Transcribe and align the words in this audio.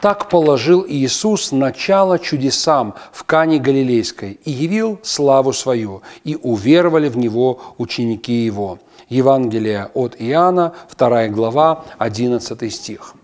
Так 0.00 0.28
положил 0.28 0.84
Иисус 0.86 1.52
начало 1.52 2.18
чудесам 2.18 2.94
в 3.12 3.24
Кане 3.24 3.58
Галилейской 3.58 4.38
и 4.44 4.50
явил 4.50 5.00
славу 5.02 5.52
свою, 5.52 6.02
и 6.22 6.36
уверовали 6.36 7.08
в 7.08 7.16
Него 7.16 7.60
ученики 7.78 8.44
Его. 8.44 8.78
Евангелие 9.08 9.90
от 9.94 10.16
Иоанна, 10.18 10.74
2 10.96 11.28
глава, 11.28 11.84
11 11.98 12.72
стих. 12.72 13.15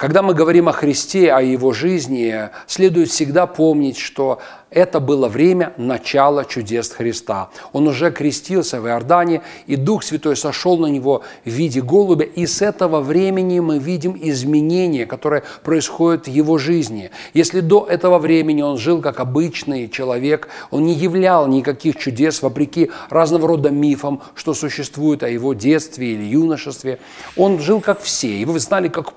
Когда 0.00 0.22
мы 0.22 0.32
говорим 0.32 0.66
о 0.66 0.72
Христе, 0.72 1.30
о 1.30 1.42
Его 1.42 1.74
жизни, 1.74 2.48
следует 2.66 3.10
всегда 3.10 3.46
помнить, 3.46 3.98
что 3.98 4.40
это 4.70 5.00
было 5.00 5.26
время 5.28 5.72
начала 5.76 6.44
чудес 6.44 6.90
Христа. 6.90 7.50
Он 7.72 7.88
уже 7.88 8.12
крестился 8.12 8.80
в 8.80 8.86
Иордане, 8.86 9.42
и 9.66 9.74
Дух 9.74 10.04
Святой 10.04 10.36
сошел 10.36 10.78
на 10.78 10.86
него 10.86 11.22
в 11.44 11.50
виде 11.50 11.82
голубя, 11.82 12.24
и 12.24 12.46
с 12.46 12.62
этого 12.62 13.00
времени 13.00 13.58
мы 13.58 13.78
видим 13.78 14.16
изменения, 14.20 15.06
которые 15.06 15.42
происходят 15.64 16.26
в 16.26 16.30
его 16.30 16.56
жизни. 16.56 17.10
Если 17.34 17.60
до 17.60 17.84
этого 17.84 18.18
времени 18.18 18.62
он 18.62 18.78
жил 18.78 19.00
как 19.00 19.18
обычный 19.18 19.88
человек, 19.88 20.48
он 20.70 20.84
не 20.84 20.94
являл 20.94 21.48
никаких 21.48 21.96
чудес, 21.96 22.40
вопреки 22.40 22.90
разного 23.08 23.48
рода 23.48 23.70
мифам, 23.70 24.22
что 24.36 24.54
существует 24.54 25.24
о 25.24 25.28
его 25.28 25.52
детстве 25.52 26.12
или 26.12 26.22
юношестве, 26.22 27.00
он 27.36 27.58
жил 27.58 27.80
как 27.80 28.00
все. 28.00 28.40
Его 28.40 28.56
знали 28.60 28.86
как 28.86 29.12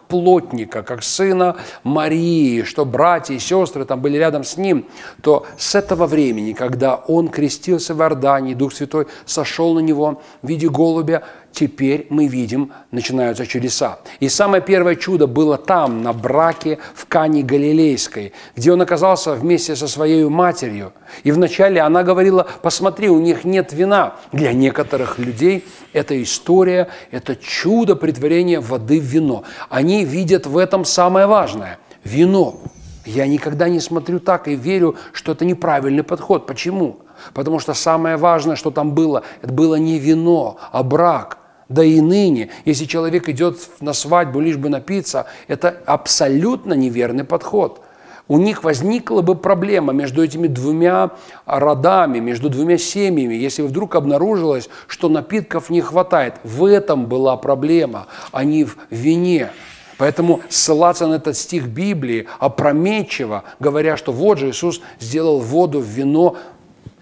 плотника, 0.73 0.83
как 0.83 1.03
сына 1.03 1.55
Марии, 1.83 2.63
что 2.63 2.85
братья 2.85 3.33
и 3.33 3.39
сестры 3.39 3.85
там 3.85 4.01
были 4.01 4.17
рядом 4.17 4.43
с 4.43 4.57
ним, 4.57 4.85
то 5.21 5.45
с 5.57 5.75
этого 5.75 6.07
времени, 6.07 6.53
когда 6.53 6.95
он 6.95 7.27
крестился 7.27 7.93
в 7.93 8.01
Иордании, 8.01 8.55
Дух 8.55 8.73
Святой 8.73 9.07
сошел 9.25 9.73
на 9.73 9.79
него 9.79 10.21
в 10.41 10.47
виде 10.47 10.69
голубя, 10.69 11.23
теперь 11.53 12.07
мы 12.09 12.27
видим, 12.27 12.71
начинаются 12.91 13.45
чудеса. 13.45 13.99
И 14.19 14.29
самое 14.29 14.61
первое 14.61 14.95
чудо 14.95 15.27
было 15.27 15.57
там, 15.57 16.01
на 16.01 16.11
браке 16.13 16.79
в 16.95 17.05
Кане 17.05 17.43
Галилейской, 17.43 18.33
где 18.55 18.73
он 18.73 18.81
оказался 18.81 19.33
вместе 19.33 19.75
со 19.75 19.87
своей 19.87 20.25
матерью. 20.25 20.93
И 21.23 21.31
вначале 21.31 21.79
она 21.81 22.03
говорила, 22.03 22.47
посмотри, 22.61 23.09
у 23.09 23.19
них 23.19 23.45
нет 23.45 23.71
вина. 23.71 24.15
Для 24.31 24.51
некоторых 24.53 25.19
людей 25.19 25.65
это 25.93 26.21
история, 26.21 26.89
это 27.11 27.35
чудо 27.35 27.95
притворения 27.95 28.59
воды 28.59 28.99
в 28.99 29.03
вино. 29.03 29.43
Они 29.69 30.03
видят 30.03 30.45
в 30.45 30.57
этом 30.57 30.85
самое 30.85 31.27
важное– 31.27 31.77
вино. 32.03 32.59
Я 33.05 33.27
никогда 33.27 33.69
не 33.69 33.79
смотрю 33.79 34.19
так 34.19 34.47
и 34.47 34.55
верю, 34.55 34.95
что 35.11 35.33
это 35.33 35.45
неправильный 35.45 36.03
подход. 36.03 36.47
Почему? 36.47 36.99
Потому 37.33 37.59
что 37.59 37.73
самое 37.73 38.17
важное, 38.17 38.55
что 38.55 38.71
там 38.71 38.93
было, 38.93 39.23
это 39.41 39.53
было 39.53 39.75
не 39.75 39.99
вино, 39.99 40.57
а 40.71 40.83
брак. 40.83 41.37
Да 41.69 41.83
и 41.83 42.01
ныне, 42.01 42.49
если 42.65 42.85
человек 42.85 43.29
идет 43.29 43.57
на 43.79 43.93
свадьбу 43.93 44.39
лишь 44.39 44.57
бы 44.57 44.69
напиться, 44.69 45.27
это 45.47 45.77
абсолютно 45.85 46.73
неверный 46.73 47.23
подход. 47.23 47.81
У 48.27 48.37
них 48.37 48.63
возникла 48.63 49.21
бы 49.21 49.35
проблема 49.35 49.91
между 49.91 50.23
этими 50.23 50.47
двумя 50.47 51.11
родами, 51.45 52.19
между 52.19 52.49
двумя 52.49 52.77
семьями, 52.77 53.35
если 53.35 53.61
вдруг 53.61 53.95
обнаружилось, 53.95 54.69
что 54.87 55.09
напитков 55.09 55.69
не 55.69 55.81
хватает. 55.81 56.35
В 56.43 56.65
этом 56.65 57.07
была 57.07 57.35
проблема, 57.35 58.07
а 58.31 58.45
не 58.45 58.63
в 58.63 58.77
вине. 58.89 59.51
Поэтому 59.97 60.41
ссылаться 60.49 61.07
на 61.07 61.15
этот 61.15 61.37
стих 61.37 61.67
Библии 61.67 62.27
опрометчиво, 62.39 63.43
говоря, 63.59 63.97
что 63.97 64.11
вот 64.11 64.39
же 64.39 64.49
Иисус 64.49 64.81
сделал 64.99 65.39
воду 65.39 65.79
в 65.79 65.85
вино, 65.85 66.37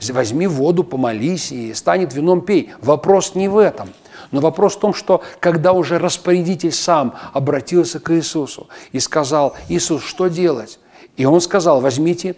возьми 0.09 0.47
воду, 0.47 0.83
помолись 0.83 1.51
и 1.51 1.73
станет 1.73 2.13
вином 2.13 2.41
пей. 2.41 2.71
Вопрос 2.81 3.35
не 3.35 3.47
в 3.47 3.57
этом. 3.57 3.89
Но 4.31 4.39
вопрос 4.39 4.75
в 4.75 4.79
том, 4.79 4.93
что 4.93 5.21
когда 5.39 5.73
уже 5.73 5.99
распорядитель 5.99 6.71
сам 6.71 7.15
обратился 7.33 7.99
к 7.99 8.13
Иисусу 8.15 8.67
и 8.91 8.99
сказал, 8.99 9.55
Иисус, 9.69 10.03
что 10.03 10.27
делать? 10.27 10.79
И 11.17 11.25
он 11.25 11.41
сказал, 11.41 11.81
возьмите 11.81 12.35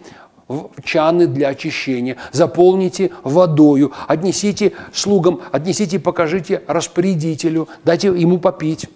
чаны 0.82 1.26
для 1.26 1.48
очищения, 1.48 2.16
заполните 2.32 3.12
водою, 3.22 3.92
отнесите 4.08 4.72
слугам, 4.92 5.40
отнесите, 5.52 5.98
покажите 5.98 6.62
распорядителю, 6.66 7.68
дайте 7.84 8.08
ему 8.08 8.38
попить. 8.38 8.86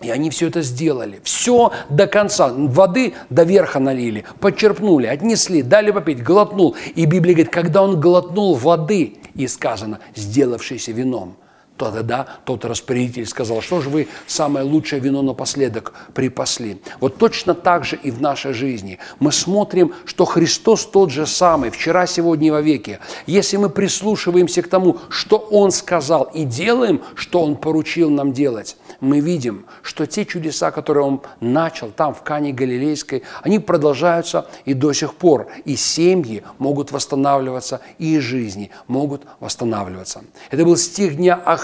И 0.00 0.10
они 0.10 0.30
все 0.30 0.46
это 0.48 0.62
сделали. 0.62 1.20
Все 1.24 1.72
до 1.88 2.06
конца. 2.06 2.52
Воды 2.52 3.14
до 3.30 3.42
верха 3.42 3.80
налили, 3.80 4.24
подчерпнули, 4.40 5.06
отнесли, 5.06 5.62
дали 5.62 5.90
попить, 5.90 6.22
глотнул. 6.22 6.76
И 6.94 7.04
Библия 7.04 7.34
говорит, 7.34 7.52
когда 7.52 7.82
он 7.82 8.00
глотнул 8.00 8.54
воды, 8.54 9.14
и 9.34 9.46
сказано, 9.46 10.00
сделавшийся 10.14 10.92
вином– 10.92 11.36
тогда 11.78 12.26
тот 12.44 12.64
распорядитель 12.64 13.26
сказал, 13.26 13.60
что 13.62 13.80
же 13.80 13.88
вы 13.88 14.08
самое 14.26 14.64
лучшее 14.64 15.00
вино 15.00 15.22
напоследок 15.22 15.92
припасли. 16.14 16.80
Вот 17.00 17.18
точно 17.18 17.54
так 17.54 17.84
же 17.84 17.98
и 18.02 18.10
в 18.10 18.20
нашей 18.20 18.52
жизни. 18.52 18.98
Мы 19.20 19.32
смотрим, 19.32 19.94
что 20.04 20.24
Христос 20.24 20.86
тот 20.86 21.10
же 21.10 21.26
самый, 21.26 21.70
вчера, 21.70 22.06
сегодня 22.06 22.48
и 22.48 22.50
во 22.50 22.60
веки. 22.60 22.98
Если 23.26 23.56
мы 23.56 23.70
прислушиваемся 23.70 24.62
к 24.62 24.68
тому, 24.68 24.98
что 25.08 25.38
Он 25.38 25.70
сказал, 25.70 26.24
и 26.34 26.44
делаем, 26.44 27.02
что 27.14 27.42
Он 27.42 27.56
поручил 27.56 28.10
нам 28.10 28.32
делать, 28.32 28.76
мы 29.00 29.20
видим, 29.20 29.66
что 29.82 30.06
те 30.06 30.24
чудеса, 30.24 30.70
которые 30.70 31.04
Он 31.04 31.20
начал 31.40 31.90
там, 31.90 32.14
в 32.14 32.22
Кане 32.22 32.52
Галилейской, 32.52 33.22
они 33.42 33.58
продолжаются 33.58 34.46
и 34.64 34.74
до 34.74 34.92
сих 34.92 35.14
пор. 35.14 35.48
И 35.64 35.76
семьи 35.76 36.42
могут 36.58 36.92
восстанавливаться, 36.92 37.80
и 37.98 38.18
жизни 38.18 38.70
могут 38.86 39.22
восстанавливаться. 39.40 40.24
Это 40.50 40.64
был 40.64 40.76
стих 40.76 41.16
дня 41.16 41.34
о 41.34 41.56